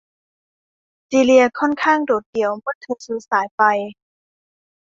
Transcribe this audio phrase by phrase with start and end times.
[1.09, 3.59] ซีเลียค่อนข้างโดดเดี่ยวเมื่อเธอซื้อสายไฟ